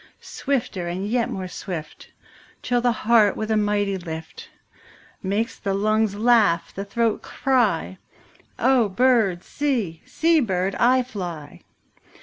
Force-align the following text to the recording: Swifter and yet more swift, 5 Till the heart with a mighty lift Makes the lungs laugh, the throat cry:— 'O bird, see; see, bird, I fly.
Swifter 0.19 0.87
and 0.87 1.05
yet 1.07 1.29
more 1.29 1.47
swift, 1.47 2.05
5 2.05 2.13
Till 2.63 2.81
the 2.81 2.91
heart 2.91 3.37
with 3.37 3.51
a 3.51 3.55
mighty 3.55 3.99
lift 3.99 4.49
Makes 5.21 5.59
the 5.59 5.75
lungs 5.75 6.15
laugh, 6.15 6.73
the 6.73 6.83
throat 6.83 7.21
cry:— 7.21 7.99
'O 8.57 8.89
bird, 8.89 9.43
see; 9.43 10.01
see, 10.07 10.39
bird, 10.39 10.73
I 10.79 11.03
fly. 11.03 11.61